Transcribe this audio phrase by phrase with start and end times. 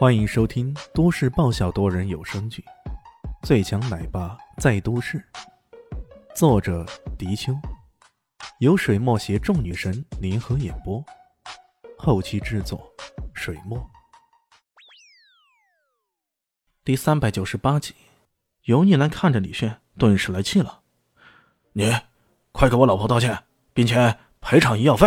[0.00, 2.64] 欢迎收听都市爆笑多人有声剧
[3.46, 5.18] 《最强奶爸在都市》，
[6.34, 6.86] 作者：
[7.18, 7.52] 迪秋，
[8.60, 11.04] 由水墨携众女神联合演播，
[11.98, 12.90] 后期制作：
[13.34, 13.78] 水墨。
[16.82, 17.94] 第三百九十八集，
[18.62, 20.80] 油腻男看着李炫，顿时来气了
[21.74, 21.94] ：“你，
[22.52, 23.44] 快给我老婆道歉，
[23.74, 25.06] 并且赔偿医药费！”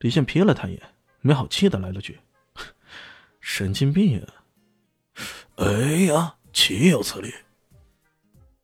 [0.00, 0.82] 李炫瞥了他一眼，
[1.22, 2.20] 没好气的来了句。
[3.40, 4.24] 神经病！
[5.56, 5.66] 哎
[6.06, 7.32] 呀，岂有此理！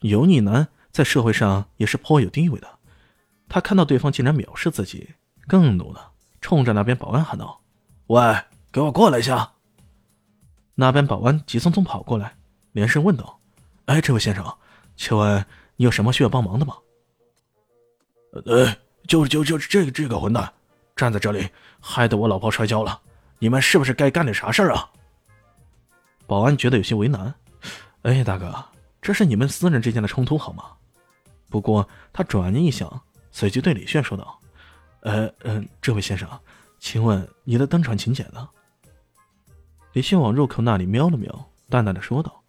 [0.00, 2.78] 油腻男在社会上也是颇有地位的，
[3.48, 5.14] 他看到对方竟然藐视自己，
[5.46, 7.60] 更怒了，冲着那边保安喊道
[8.08, 8.36] ：“喂，
[8.70, 9.52] 给我过来一下！”
[10.74, 12.36] 那边保安急匆匆跑过来，
[12.72, 13.38] 连声问道
[13.86, 14.44] ：“哎，这位先生，
[14.96, 15.44] 请问
[15.76, 16.76] 你有什么需要帮忙的吗
[18.46, 18.74] ？”“呃，
[19.06, 20.52] 就就就是这个这个混蛋，
[20.96, 21.48] 站在这里，
[21.80, 23.00] 害得我老婆摔跤了。”
[23.42, 24.88] 你们是不是该干点啥事儿啊？
[26.28, 27.34] 保安觉得有些为难。
[28.02, 28.54] 哎，大哥，
[29.00, 30.66] 这是你们私人之间的冲突好吗？
[31.50, 32.88] 不过他转念一想，
[33.32, 34.38] 随即对李炫说道
[35.02, 36.28] ：“呃呃，这位先生，
[36.78, 38.48] 请问你的登船请柬呢？”
[39.92, 42.40] 李炫往入口那里瞄了瞄，淡淡的说道：“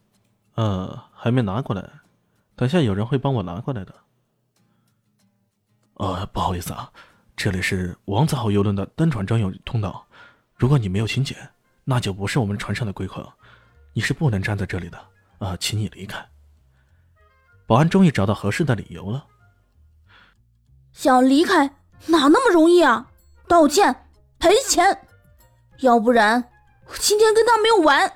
[0.54, 1.90] 呃，还没拿过来，
[2.56, 3.96] 等下有人会帮我拿过来的。”
[5.98, 6.88] 呃，不好意思啊，
[7.36, 10.06] 这里是王子号游轮的登船专用通道。
[10.56, 11.38] 如果你没有请柬，
[11.84, 13.34] 那就不是我们船上的贵客，
[13.94, 14.98] 你是不能站在这里的
[15.40, 16.26] 啊，请你离开。
[17.66, 19.26] 保安终于找到合适的理由了，
[20.92, 21.66] 想离开
[22.08, 23.10] 哪那么容易啊？
[23.48, 24.08] 道歉
[24.40, 25.08] 赔钱，
[25.80, 26.52] 要不然
[26.88, 28.12] 我今天跟他没有完！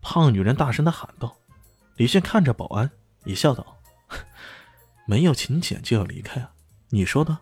[0.00, 1.36] 胖女人大声的喊道。
[1.96, 2.90] 李炫看着保安，
[3.24, 3.76] 也笑道
[5.04, 6.52] ：“没有请柬就要离开啊？
[6.88, 7.36] 你说的。”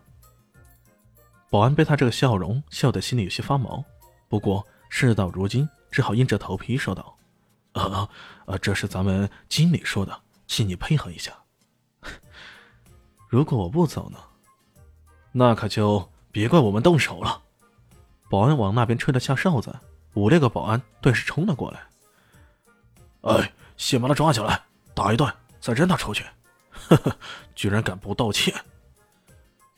[1.49, 3.83] 保安被他这个笑容笑得心里有些发毛。
[4.27, 7.17] 不过事到如今，只好硬着头皮说道
[7.73, 8.07] ：“啊
[8.45, 11.33] 啊，这是咱们经理说的，请你配合一下。
[13.27, 14.19] 如果我不走呢，
[15.31, 17.41] 那可就别怪我们动手了。”
[18.29, 19.75] 保安往那边吹了下哨子，
[20.13, 21.81] 五六个保安顿时冲了过来。
[23.21, 24.61] “哎，先把他抓起来，
[24.93, 26.23] 打一顿，再扔他出去。”
[26.71, 27.17] 呵呵，
[27.55, 28.53] 居然敢不道歉！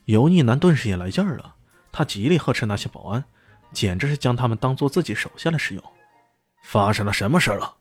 [0.06, 1.56] 油腻男顿时也来劲儿了，
[1.92, 3.24] 他极力呵斥那些保安。
[3.74, 5.84] 简直是将他们当做自己手下来使用。
[6.62, 7.78] 发生了什么事了？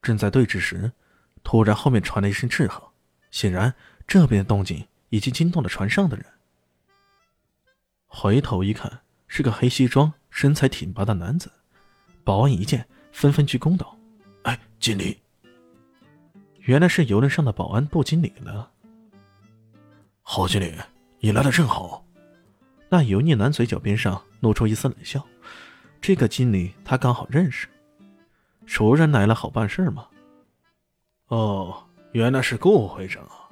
[0.00, 0.90] 正在对峙时，
[1.44, 2.90] 突然后面传来一声斥喝，
[3.30, 3.74] 显然
[4.06, 6.24] 这边的动静已经惊动了船上的人。
[8.06, 11.52] 回头一看，是个黑西装、身材挺拔的男子。
[12.24, 13.94] 保安一见，纷纷鞠躬道
[14.44, 15.18] ：“哎，经理！”
[16.64, 18.70] 原来是游轮上的保安部经理了。
[20.22, 20.74] 郝经理，
[21.20, 22.02] 你来的正好。
[22.88, 25.24] 那油腻男嘴角边上露出一丝冷笑，
[26.00, 27.68] 这个经理他刚好认识，
[28.66, 30.06] 熟人来了好办事吗？
[31.28, 33.50] 哦，原来是顾会长啊！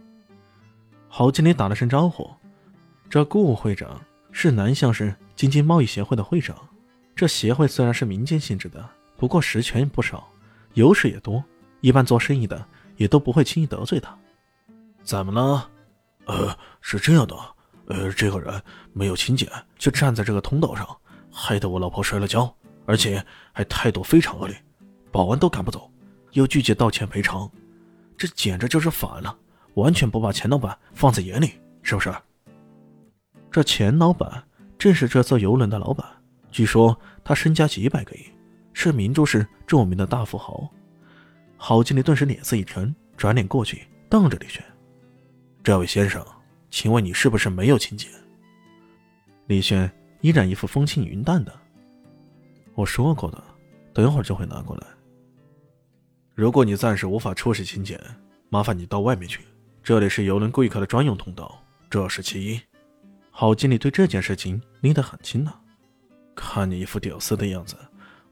[1.08, 2.30] 郝经理打了声招呼，
[3.10, 4.00] 这顾会长
[4.32, 6.56] 是南向市京津贸易协会的会长，
[7.14, 10.26] 这协会虽然是民间性质的，不过实权不少，
[10.74, 11.44] 油水也多，
[11.82, 14.16] 一般做生意的也都不会轻易得罪他。
[15.02, 15.68] 怎么了？
[16.24, 17.36] 呃，是这样的。
[17.86, 19.48] 呃，这个人没有请柬，
[19.78, 20.86] 就站在这个通道上，
[21.30, 22.52] 害得我老婆摔了跤，
[22.84, 24.56] 而且还态度非常恶劣，
[25.12, 25.90] 保安都赶不走，
[26.32, 27.50] 又拒绝道歉赔偿，
[28.16, 29.36] 这简直就是反了，
[29.74, 31.52] 完全不把钱老板放在眼里，
[31.82, 32.12] 是不是？
[33.50, 34.42] 这钱老板
[34.76, 36.04] 正是这艘游轮的老板，
[36.50, 38.26] 据说他身家几百个亿，
[38.72, 40.68] 是明珠市著名的大富豪。
[41.56, 44.62] 郝经理顿时脸色一沉，转脸过去瞪着李轩
[45.64, 46.22] ：“这位先生。”
[46.70, 48.10] 请问你是不是没有请柬？
[49.46, 49.90] 李轩
[50.20, 51.52] 依然一副风轻云淡的。
[52.74, 53.42] 我说过的，
[53.94, 54.86] 等一会儿就会拿过来。
[56.34, 57.98] 如果你暂时无法出示请柬，
[58.50, 59.40] 麻烦你到外面去，
[59.82, 62.60] 这里是游轮贵客的专用通道，这是其一。
[63.30, 65.54] 郝经理对这件事情拎得很轻呐。
[66.34, 67.76] 看你一副屌丝的样子，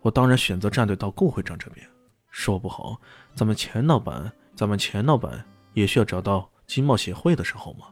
[0.00, 1.86] 我当然选择站队到顾会长这边。
[2.30, 3.00] 说不好，
[3.34, 5.42] 咱们钱老板，咱们钱老板
[5.72, 7.86] 也需要找到经贸协会的时候吗？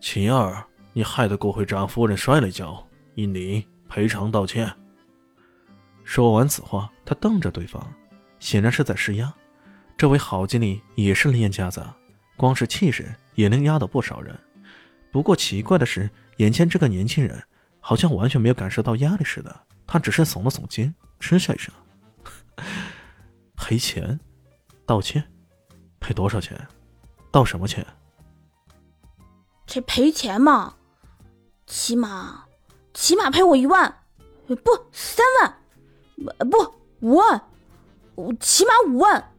[0.00, 2.86] 秦二，你害得顾会长夫人摔了一跤，
[3.16, 4.72] 应你赔偿道歉。
[6.04, 7.84] 说完此话，他瞪着对方，
[8.38, 9.32] 显然是在施压。
[9.96, 11.84] 这位郝经理也是练家子，
[12.36, 14.38] 光是气势也能压倒不少人。
[15.10, 17.42] 不过奇怪的是，眼前这个年轻人
[17.80, 21.74] 好像完全没有感受到压力似的，他只是耸了耸肩，嗤笑一声
[23.56, 24.18] ：“赔钱？
[24.86, 25.24] 道歉？
[25.98, 26.56] 赔多少钱？
[27.32, 27.84] 道什么歉？”
[29.68, 30.76] 这赔钱嘛，
[31.66, 32.46] 起码
[32.94, 34.02] 起码赔我一万，
[34.46, 34.56] 不
[34.90, 35.54] 三万。
[36.50, 37.50] 不，五万，
[38.40, 39.32] 起码五万。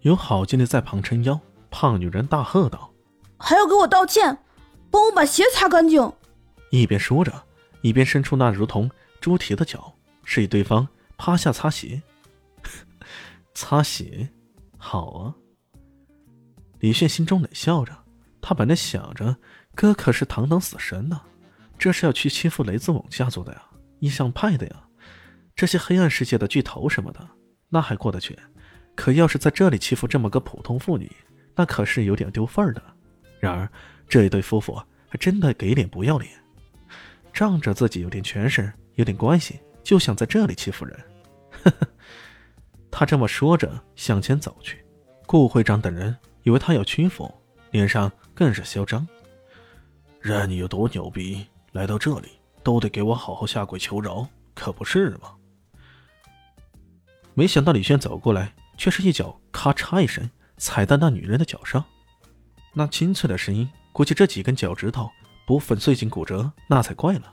[0.00, 1.40] 有好心的在旁撑腰，
[1.70, 2.92] 胖女人大喝道
[3.38, 4.36] ：“还要给我道歉，
[4.90, 6.12] 帮我把鞋擦干净。”
[6.70, 7.44] 一边说着，
[7.80, 8.90] 一边伸出那如同
[9.20, 9.94] 猪蹄的脚，
[10.24, 12.02] 示意对方趴下擦鞋。
[13.54, 14.28] 擦鞋，
[14.76, 15.34] 好啊。
[16.80, 17.96] 李炫心中冷笑着，
[18.42, 19.36] 他本来想着，
[19.74, 21.18] 哥可是堂堂死神呢，
[21.78, 23.62] 这是要去欺负雷子猛家族的呀，
[24.00, 24.82] 印象派的呀，
[25.54, 27.26] 这些黑暗世界的巨头什么的，
[27.68, 28.36] 那还过得去。
[28.94, 31.10] 可要是在这里欺负这么个普通妇女，
[31.54, 32.82] 那可是有点丢份儿的。
[33.38, 33.66] 然而
[34.08, 34.74] 这一对夫妇
[35.08, 36.30] 还真的给脸不要脸，
[37.32, 41.00] 仗着自己有点权势、有点关系，就想在这里欺负人。
[42.90, 44.84] 他这么说着向前走去，
[45.26, 46.14] 顾会长等人。
[46.42, 47.32] 以为他要屈服，
[47.70, 49.06] 脸上更是嚣张。
[50.20, 52.28] 任你有多牛逼，来到这里
[52.62, 55.34] 都得给我好好下跪求饶，可不是吗？
[57.34, 61.84] 没想到李轩走过来，却是一脚咔嚓一声踩在那女人的脚上，
[62.72, 65.10] 那清脆的声音，估计这几根脚趾头
[65.46, 67.32] 不粉碎性骨折那才怪了。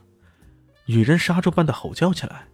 [0.86, 2.48] 女人杀猪般的吼叫起来，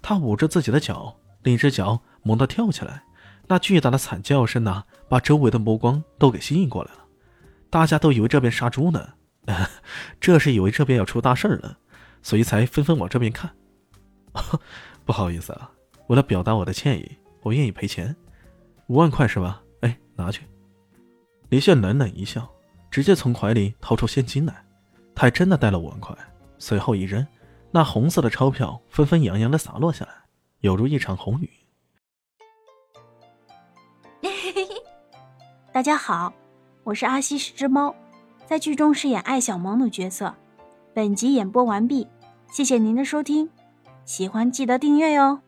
[0.00, 3.02] 她捂着自己的脚，另一只脚猛地跳起来。
[3.48, 7.01] 那巨大的惨叫声呐，把周围的目光都给吸引过来了。
[7.72, 9.14] 大家都以为这边杀猪呢，
[10.20, 11.78] 这是以为这边要出大事了，
[12.20, 13.50] 所以才纷纷往这边看。
[15.06, 15.72] 不好意思啊，
[16.08, 18.14] 为了表达我的歉意，我愿意赔钱，
[18.88, 19.62] 五万块是吧？
[19.80, 20.42] 哎，拿去。
[21.48, 22.46] 李炫冷冷一笑，
[22.90, 24.62] 直接从怀里掏出现金来，
[25.14, 26.14] 他还真的带了五万块。
[26.58, 27.26] 随后一扔，
[27.70, 30.12] 那红色的钞票纷纷扬扬的洒落下来，
[30.60, 31.50] 犹如一场红雨。
[35.72, 36.30] 大家好，
[36.84, 37.94] 我是阿西是只猫，
[38.44, 40.34] 在剧中饰演艾小萌的角色。
[40.92, 42.08] 本集演播完毕，
[42.50, 43.48] 谢谢您的收听，
[44.04, 45.38] 喜欢记得订阅哟。